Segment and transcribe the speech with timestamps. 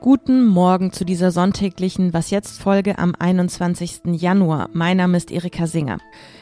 [0.00, 4.00] Guten Morgen zu dieser sonntäglichen Was jetzt Folge am 21.
[4.06, 4.70] Januar.
[4.72, 5.98] Mein Name ist Erika Singer.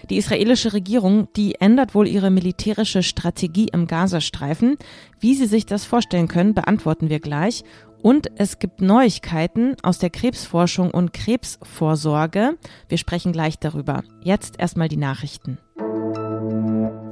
[0.08, 4.76] Die israelische Regierung, die ändert wohl ihre militärische Strategie im Gazastreifen.
[5.18, 7.64] Wie Sie sich das vorstellen können, beantworten wir gleich.
[8.02, 12.56] Und es gibt Neuigkeiten aus der Krebsforschung und Krebsvorsorge.
[12.88, 14.04] Wir sprechen gleich darüber.
[14.22, 15.58] Jetzt erstmal die Nachrichten.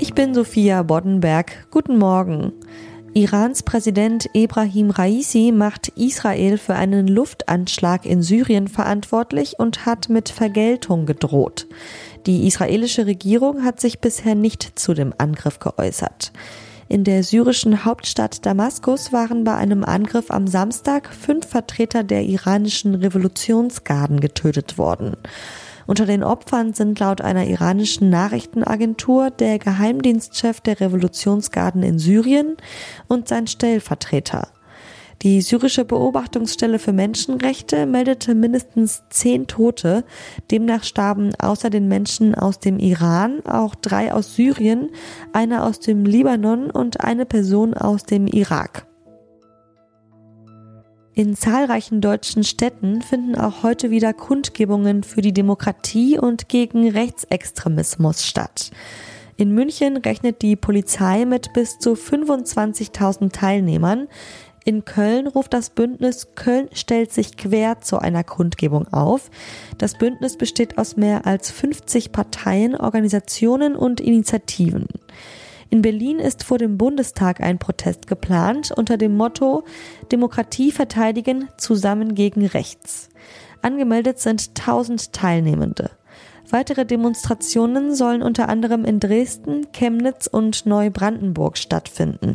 [0.03, 1.67] Ich bin Sophia Boddenberg.
[1.71, 2.55] Guten Morgen.
[3.13, 10.31] Irans Präsident Ebrahim Raisi macht Israel für einen Luftanschlag in Syrien verantwortlich und hat mit
[10.31, 11.67] Vergeltung gedroht.
[12.25, 16.33] Die israelische Regierung hat sich bisher nicht zu dem Angriff geäußert.
[16.89, 22.95] In der syrischen Hauptstadt Damaskus waren bei einem Angriff am Samstag fünf Vertreter der iranischen
[22.95, 25.19] Revolutionsgarden getötet worden.
[25.91, 32.57] Unter den Opfern sind laut einer iranischen Nachrichtenagentur der Geheimdienstchef der Revolutionsgarden in Syrien
[33.09, 34.53] und sein Stellvertreter.
[35.23, 40.05] Die syrische Beobachtungsstelle für Menschenrechte meldete mindestens zehn Tote.
[40.53, 44.91] Demnach starben außer den Menschen aus dem Iran auch drei aus Syrien,
[45.33, 48.87] eine aus dem Libanon und eine Person aus dem Irak.
[51.21, 58.25] In zahlreichen deutschen Städten finden auch heute wieder Kundgebungen für die Demokratie und gegen Rechtsextremismus
[58.25, 58.71] statt.
[59.37, 64.09] In München rechnet die Polizei mit bis zu 25.000 Teilnehmern.
[64.65, 69.31] In Köln ruft das Bündnis Köln stellt sich quer zu einer Kundgebung auf.
[69.77, 74.87] Das Bündnis besteht aus mehr als 50 Parteien, Organisationen und Initiativen.
[75.71, 79.63] In Berlin ist vor dem Bundestag ein Protest geplant unter dem Motto
[80.11, 83.09] Demokratie verteidigen, zusammen gegen rechts.
[83.63, 85.91] Angemeldet sind 1000 Teilnehmende.
[86.51, 92.35] Weitere Demonstrationen sollen unter anderem in Dresden, Chemnitz und Neubrandenburg stattfinden.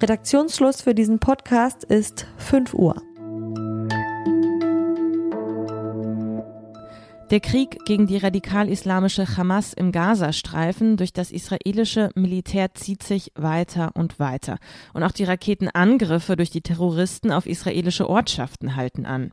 [0.00, 3.02] Redaktionsschluss für diesen Podcast ist 5 Uhr.
[7.32, 13.92] Der Krieg gegen die radikal-islamische Hamas im Gazastreifen durch das israelische Militär zieht sich weiter
[13.94, 14.58] und weiter.
[14.92, 19.32] Und auch die Raketenangriffe durch die Terroristen auf israelische Ortschaften halten an.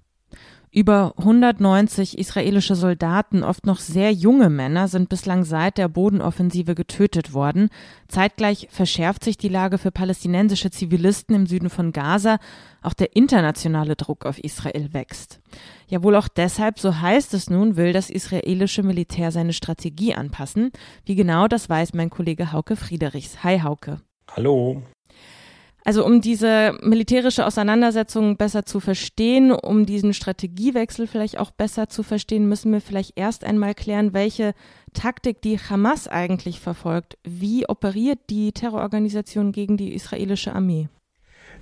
[0.72, 7.34] Über 190 israelische Soldaten, oft noch sehr junge Männer, sind bislang seit der Bodenoffensive getötet
[7.34, 7.70] worden.
[8.08, 12.38] Zeitgleich verschärft sich die Lage für palästinensische Zivilisten im Süden von Gaza.
[12.84, 15.40] Auch der internationale Druck auf Israel wächst.
[15.88, 20.72] Ja, wohl auch deshalb, so heißt es nun, will das israelische Militär seine Strategie anpassen.
[21.04, 23.44] Wie genau, das weiß mein Kollege Hauke Friedrichs.
[23.44, 24.02] Hi Hauke.
[24.36, 24.84] Hallo.
[25.86, 32.04] Also um diese militärische Auseinandersetzung besser zu verstehen, um diesen Strategiewechsel vielleicht auch besser zu
[32.04, 34.54] verstehen, müssen wir vielleicht erst einmal klären, welche
[34.94, 37.18] Taktik die Hamas eigentlich verfolgt.
[37.24, 40.90] Wie operiert die Terrororganisation gegen die israelische Armee?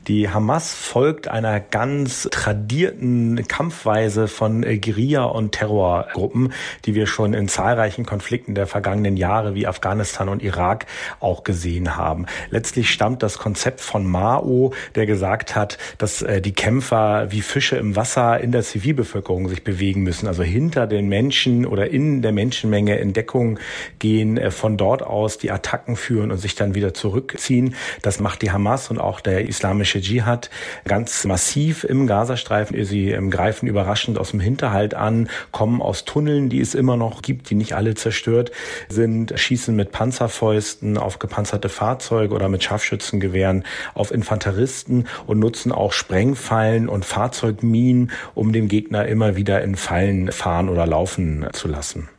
[0.07, 6.53] Die Hamas folgt einer ganz tradierten Kampfweise von äh, Guerilla- und Terrorgruppen,
[6.85, 10.85] die wir schon in zahlreichen Konflikten der vergangenen Jahre wie Afghanistan und Irak
[11.19, 12.25] auch gesehen haben.
[12.51, 17.75] Letztlich stammt das Konzept von Mao, der gesagt hat, dass äh, die Kämpfer wie Fische
[17.75, 22.31] im Wasser in der Zivilbevölkerung sich bewegen müssen, also hinter den Menschen oder in der
[22.31, 23.59] Menschenmenge in Deckung
[23.99, 27.75] gehen, äh, von dort aus die Attacken führen und sich dann wieder zurückziehen.
[28.03, 30.49] Das macht die Hamas und auch der islamische islamische Dschihad
[30.85, 32.83] ganz massiv im Gazastreifen.
[32.85, 37.21] Sie ähm, greifen überraschend aus dem Hinterhalt an, kommen aus Tunneln, die es immer noch
[37.21, 38.51] gibt, die nicht alle zerstört
[38.89, 43.63] sind, schießen mit Panzerfäusten auf gepanzerte Fahrzeuge oder mit Scharfschützengewehren
[43.93, 50.31] auf Infanteristen und nutzen auch Sprengfallen und Fahrzeugminen, um den Gegner immer wieder in Fallen
[50.31, 52.09] fahren oder laufen zu lassen.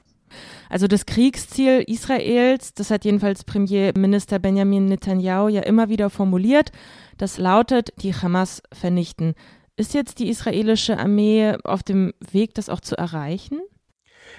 [0.69, 6.73] Also das Kriegsziel Israels, das hat jedenfalls Premierminister Benjamin Netanyahu ja immer wieder formuliert,
[7.17, 9.35] das lautet, die Hamas vernichten.
[9.77, 13.61] Ist jetzt die israelische Armee auf dem Weg, das auch zu erreichen?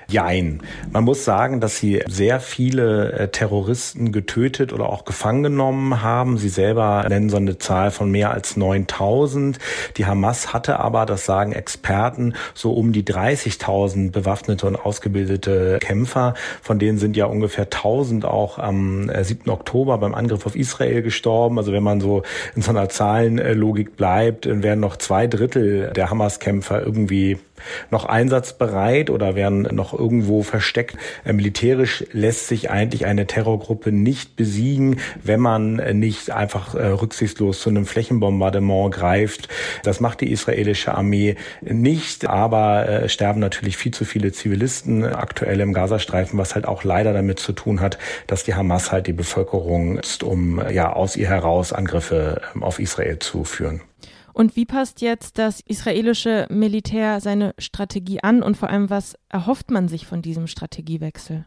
[0.09, 0.61] Jein.
[0.91, 6.39] Man muss sagen, dass sie sehr viele äh, Terroristen getötet oder auch gefangen genommen haben.
[6.39, 9.59] Sie selber nennen so eine Zahl von mehr als 9000.
[9.97, 16.33] Die Hamas hatte aber, das sagen Experten, so um die 30.000 bewaffnete und ausgebildete Kämpfer.
[16.63, 19.47] Von denen sind ja ungefähr 1000 auch am 7.
[19.47, 21.59] Äh, Oktober beim Angriff auf Israel gestorben.
[21.59, 22.23] Also wenn man so
[22.55, 27.37] in so einer Zahlenlogik bleibt, werden noch zwei Drittel der Hamas-Kämpfer irgendwie
[27.91, 30.97] noch einsatzbereit oder werden noch irgendwo versteckt.
[31.25, 37.61] Äh, militärisch lässt sich eigentlich eine Terrorgruppe nicht besiegen, wenn man nicht einfach äh, rücksichtslos
[37.61, 39.49] zu einem Flächenbombardement greift.
[39.83, 45.59] Das macht die israelische Armee nicht, aber äh, sterben natürlich viel zu viele Zivilisten aktuell
[45.59, 47.97] im Gazastreifen, was halt auch leider damit zu tun hat,
[48.27, 52.79] dass die Hamas halt die Bevölkerung ist, um ja aus ihr heraus Angriffe ähm, auf
[52.79, 53.81] Israel zu führen.
[54.39, 59.69] Und wie passt jetzt das israelische Militär seine Strategie an und vor allem, was erhofft
[59.69, 61.45] man sich von diesem Strategiewechsel?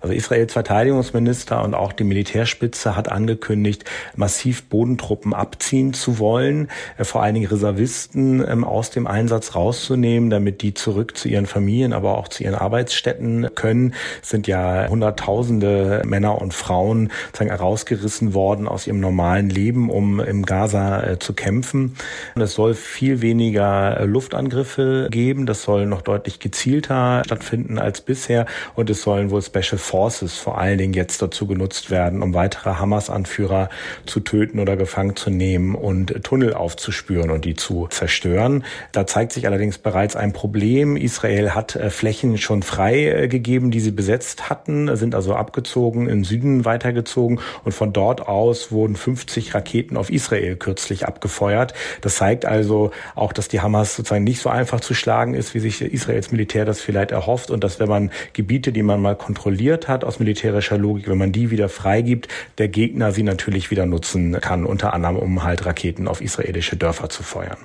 [0.00, 3.84] Also Israels Verteidigungsminister und auch die Militärspitze hat angekündigt,
[4.14, 10.30] massiv Bodentruppen abziehen zu wollen, äh, vor allen Dingen Reservisten ähm, aus dem Einsatz rauszunehmen,
[10.30, 13.94] damit die zurück zu ihren Familien, aber auch zu ihren Arbeitsstätten können.
[14.22, 20.20] Es sind ja Hunderttausende Männer und Frauen sozusagen herausgerissen worden aus ihrem normalen Leben, um
[20.20, 21.96] im Gaza äh, zu kämpfen.
[22.34, 25.46] Und es soll viel weniger äh, Luftangriffe geben.
[25.46, 28.46] Das soll noch deutlich gezielter stattfinden als bisher.
[28.74, 32.70] Und es sollen wohl Special Forces vor allen Dingen jetzt dazu genutzt werden, um weitere
[32.74, 33.68] Hamas-Anführer
[34.06, 38.64] zu töten oder gefangen zu nehmen und Tunnel aufzuspüren und die zu zerstören.
[38.92, 40.96] Da zeigt sich allerdings bereits ein Problem.
[40.96, 46.64] Israel hat äh, Flächen schon freigegeben, die sie besetzt hatten, sind also abgezogen, in Süden
[46.64, 51.74] weitergezogen und von dort aus wurden 50 Raketen auf Israel kürzlich abgefeuert.
[52.00, 55.60] Das zeigt also auch, dass die Hamas sozusagen nicht so einfach zu schlagen ist, wie
[55.60, 59.55] sich Israels Militär das vielleicht erhofft und dass wenn man Gebiete, die man mal kontrolliert,
[59.56, 63.86] kontrolliert hat aus militärischer Logik, wenn man die wieder freigibt, der Gegner sie natürlich wieder
[63.86, 67.56] nutzen kann, unter anderem um halt Raketen auf israelische Dörfer zu feuern.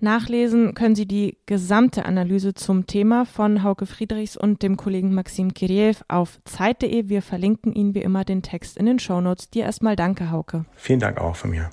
[0.00, 5.52] Nachlesen können Sie die gesamte Analyse zum Thema von Hauke Friedrichs und dem Kollegen Maxim
[5.52, 7.08] Kiriev auf Zeit.de.
[7.08, 9.50] Wir verlinken Ihnen wie immer den Text in den Shownotes.
[9.50, 10.64] Dir erstmal danke, Hauke.
[10.74, 11.70] Vielen Dank auch von mir.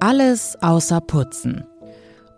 [0.00, 1.64] Alles außer Putzen.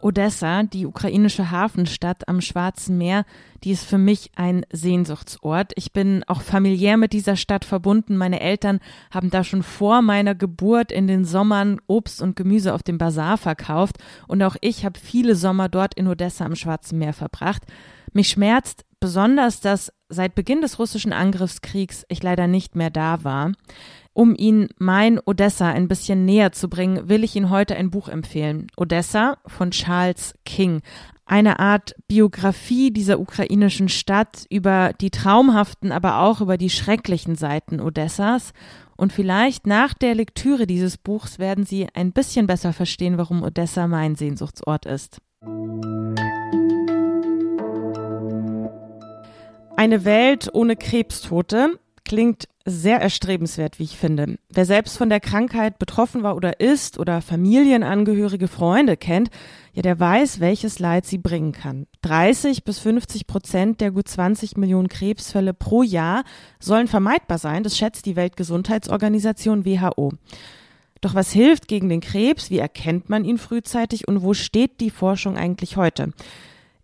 [0.02, 3.24] Odessa, die ukrainische Hafenstadt am Schwarzen Meer,
[3.64, 5.72] die ist für mich ein Sehnsuchtsort.
[5.76, 8.16] Ich bin auch familiär mit dieser Stadt verbunden.
[8.16, 8.80] Meine Eltern
[9.10, 13.38] haben da schon vor meiner Geburt in den Sommern Obst und Gemüse auf dem Bazar
[13.38, 17.62] verkauft und auch ich habe viele Sommer dort in Odessa am Schwarzen Meer verbracht.
[18.12, 23.52] Mich schmerzt besonders, dass seit Beginn des russischen Angriffskriegs ich leider nicht mehr da war.
[24.20, 28.06] Um Ihnen mein Odessa ein bisschen näher zu bringen, will ich Ihnen heute ein Buch
[28.06, 28.66] empfehlen.
[28.76, 30.82] Odessa von Charles King.
[31.24, 37.80] Eine Art Biografie dieser ukrainischen Stadt über die traumhaften, aber auch über die schrecklichen Seiten
[37.80, 38.52] Odessas.
[38.94, 43.86] Und vielleicht nach der Lektüre dieses Buchs werden Sie ein bisschen besser verstehen, warum Odessa
[43.86, 45.16] mein Sehnsuchtsort ist.
[49.78, 51.78] Eine Welt ohne Krebstote
[52.10, 54.36] klingt sehr erstrebenswert, wie ich finde.
[54.48, 59.30] Wer selbst von der Krankheit betroffen war oder ist oder Familienangehörige, Freunde kennt,
[59.74, 61.86] ja, der weiß, welches Leid sie bringen kann.
[62.02, 66.24] 30 bis 50 Prozent der gut 20 Millionen Krebsfälle pro Jahr
[66.58, 67.62] sollen vermeidbar sein.
[67.62, 70.10] Das schätzt die Weltgesundheitsorganisation WHO.
[71.02, 72.50] Doch was hilft gegen den Krebs?
[72.50, 76.10] Wie erkennt man ihn frühzeitig und wo steht die Forschung eigentlich heute?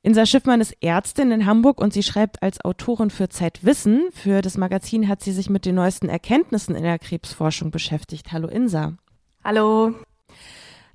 [0.07, 4.05] Insa Schiffmann ist Ärztin in Hamburg und sie schreibt als Autorin für Zeitwissen.
[4.13, 8.31] Für das Magazin hat sie sich mit den neuesten Erkenntnissen in der Krebsforschung beschäftigt.
[8.31, 8.93] Hallo Insa.
[9.43, 9.97] Hallo.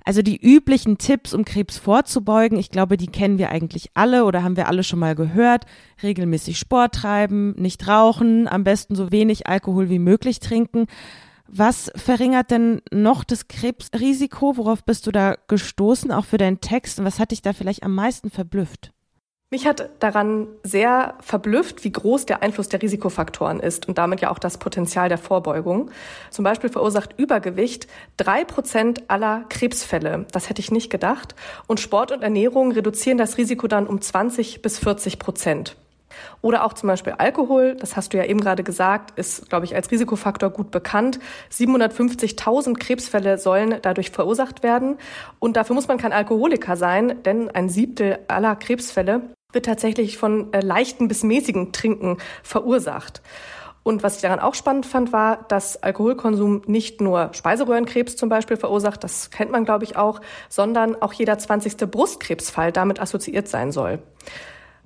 [0.02, 4.42] Also die üblichen Tipps, um Krebs vorzubeugen, ich glaube, die kennen wir eigentlich alle oder
[4.42, 5.66] haben wir alle schon mal gehört.
[6.02, 10.86] Regelmäßig Sport treiben, nicht rauchen, am besten so wenig Alkohol wie möglich trinken.
[11.46, 14.56] Was verringert denn noch das Krebsrisiko?
[14.56, 16.98] Worauf bist du da gestoßen, auch für deinen Text?
[16.98, 18.90] Und was hat dich da vielleicht am meisten verblüfft?
[19.52, 24.30] Mich hat daran sehr verblüfft, wie groß der Einfluss der Risikofaktoren ist und damit ja
[24.30, 25.90] auch das Potenzial der Vorbeugung.
[26.30, 27.86] Zum Beispiel verursacht Übergewicht
[28.16, 30.24] drei Prozent aller Krebsfälle.
[30.32, 31.34] Das hätte ich nicht gedacht.
[31.66, 35.76] Und Sport und Ernährung reduzieren das Risiko dann um 20 bis 40 Prozent.
[36.40, 39.74] Oder auch zum Beispiel Alkohol, das hast du ja eben gerade gesagt, ist, glaube ich,
[39.74, 41.20] als Risikofaktor gut bekannt.
[41.50, 44.96] 750.000 Krebsfälle sollen dadurch verursacht werden.
[45.40, 49.20] Und dafür muss man kein Alkoholiker sein, denn ein Siebtel aller Krebsfälle
[49.52, 53.22] wird tatsächlich von äh, leichten bis mäßigen Trinken verursacht.
[53.84, 58.56] Und was ich daran auch spannend fand, war, dass Alkoholkonsum nicht nur Speiseröhrenkrebs zum Beispiel
[58.56, 63.72] verursacht, das kennt man, glaube ich, auch, sondern auch jeder zwanzigste Brustkrebsfall damit assoziiert sein
[63.72, 63.98] soll.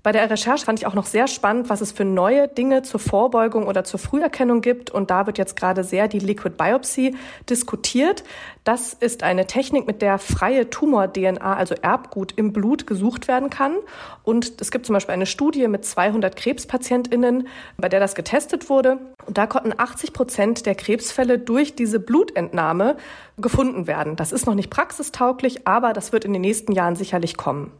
[0.07, 3.01] Bei der Recherche fand ich auch noch sehr spannend, was es für neue Dinge zur
[3.01, 4.89] Vorbeugung oder zur Früherkennung gibt.
[4.89, 7.17] Und da wird jetzt gerade sehr die Liquid Biopsy
[7.51, 8.23] diskutiert.
[8.63, 13.75] Das ist eine Technik, mit der freie Tumor-DNA, also Erbgut im Blut, gesucht werden kann.
[14.23, 18.99] Und es gibt zum Beispiel eine Studie mit 200 KrebspatientInnen, bei der das getestet wurde.
[19.27, 22.97] Und da konnten 80 Prozent der Krebsfälle durch diese Blutentnahme
[23.39, 24.15] gefunden werden.
[24.15, 27.73] Das ist noch nicht praxistauglich, aber das wird in den nächsten Jahren sicherlich kommen.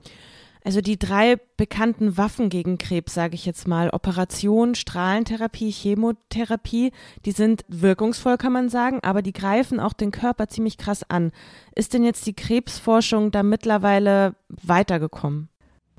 [0.67, 6.91] Also die drei bekannten Waffen gegen Krebs, sage ich jetzt mal, Operation, Strahlentherapie, Chemotherapie,
[7.25, 11.31] die sind wirkungsvoll, kann man sagen, aber die greifen auch den Körper ziemlich krass an.
[11.77, 15.51] Ist denn jetzt die Krebsforschung da mittlerweile weitergekommen?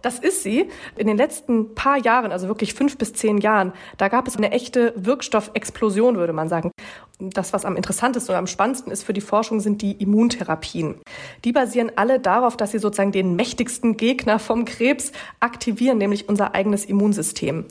[0.04, 0.70] Das ist sie.
[0.96, 4.52] In den letzten paar Jahren, also wirklich fünf bis zehn Jahren, da gab es eine
[4.52, 6.72] echte Wirkstoffexplosion, würde man sagen.
[7.20, 11.02] Das, was am interessantesten und am spannendsten ist für die Forschung, sind die Immuntherapien.
[11.44, 16.54] Die basieren alle darauf, dass sie sozusagen den mächtigsten Gegner vom Krebs aktivieren, nämlich unser
[16.54, 17.66] eigenes Immunsystem.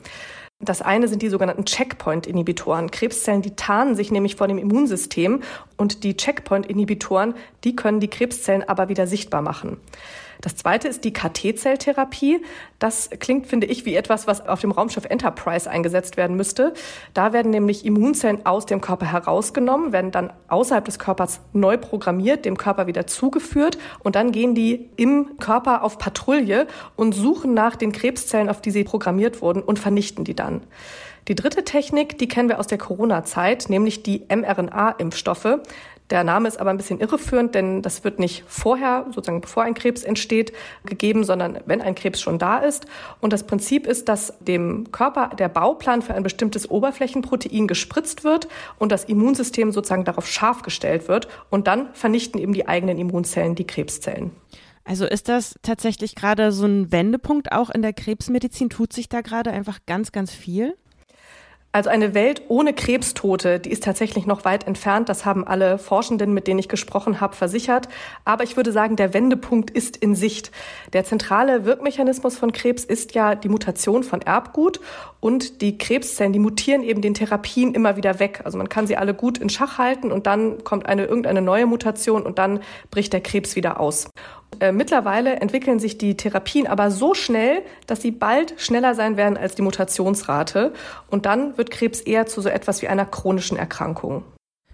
[0.59, 2.91] Das eine sind die sogenannten Checkpoint-Inhibitoren.
[2.91, 5.43] Krebszellen, die tarnen sich nämlich vor dem Immunsystem
[5.77, 9.77] und die Checkpoint-Inhibitoren, die können die Krebszellen aber wieder sichtbar machen.
[10.41, 12.41] Das zweite ist die KT-Zelltherapie.
[12.79, 16.73] Das klingt, finde ich, wie etwas, was auf dem Raumschiff Enterprise eingesetzt werden müsste.
[17.13, 22.45] Da werden nämlich Immunzellen aus dem Körper herausgenommen, werden dann außerhalb des Körpers neu programmiert,
[22.45, 27.75] dem Körper wieder zugeführt und dann gehen die im Körper auf Patrouille und suchen nach
[27.75, 30.61] den Krebszellen, auf die sie programmiert wurden und vernichten die dann.
[31.27, 35.59] Die dritte Technik, die kennen wir aus der Corona-Zeit, nämlich die mRNA-Impfstoffe.
[36.09, 39.73] Der Name ist aber ein bisschen irreführend, denn das wird nicht vorher, sozusagen bevor ein
[39.73, 40.53] Krebs entsteht,
[40.85, 42.85] gegeben, sondern wenn ein Krebs schon da ist.
[43.19, 48.47] Und das Prinzip ist, dass dem Körper der Bauplan für ein bestimmtes Oberflächenprotein gespritzt wird
[48.79, 51.27] und das Immunsystem sozusagen darauf scharf gestellt wird.
[51.49, 54.31] Und dann vernichten eben die eigenen Immunzellen die Krebszellen.
[54.85, 58.69] Also ist das tatsächlich gerade so ein Wendepunkt auch in der Krebsmedizin?
[58.69, 60.77] Tut sich da gerade einfach ganz, ganz viel?
[61.77, 65.09] Also eine Welt ohne Krebstote, die ist tatsächlich noch weit entfernt.
[65.09, 67.87] Das haben alle Forschenden, mit denen ich gesprochen habe, versichert.
[68.25, 70.49] Aber ich würde sagen, der Wendepunkt ist in Sicht.
[70.93, 74.79] Der zentrale Wirkmechanismus von Krebs ist ja die Mutation von Erbgut
[75.19, 78.41] und die Krebszellen, die mutieren eben den Therapien immer wieder weg.
[78.43, 81.67] Also man kann sie alle gut in Schach halten und dann kommt eine irgendeine neue
[81.67, 84.09] Mutation und dann bricht der Krebs wieder aus.
[84.59, 89.37] Äh, mittlerweile entwickeln sich die Therapien aber so schnell, dass sie bald schneller sein werden
[89.37, 90.73] als die Mutationsrate.
[91.09, 94.23] Und dann wird Krebs eher zu so etwas wie einer chronischen Erkrankung.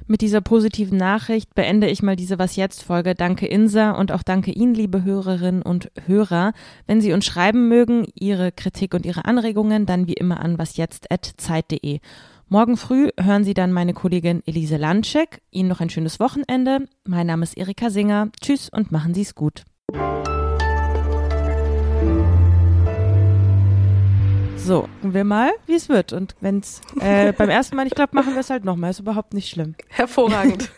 [0.06, 3.16] Mit dieser positiven Nachricht beende ich mal diese Was jetzt Folge.
[3.16, 6.52] Danke Insa und auch danke Ihnen, liebe Hörerinnen und Hörer.
[6.86, 12.00] Wenn Sie uns schreiben mögen, Ihre Kritik und Ihre Anregungen, dann wie immer an wasjetzt@zeit.de.
[12.54, 15.42] Morgen früh hören Sie dann meine Kollegin Elise Landschek.
[15.50, 16.86] Ihnen noch ein schönes Wochenende.
[17.04, 18.30] Mein Name ist Erika Singer.
[18.40, 19.64] Tschüss und machen Sie es gut.
[24.56, 26.14] So, gucken wir mal, wie es wird.
[26.14, 28.92] Und wenn es äh, beim ersten Mal nicht klappt, machen wir es halt nochmal.
[28.92, 29.74] Ist überhaupt nicht schlimm.
[29.90, 30.72] Hervorragend.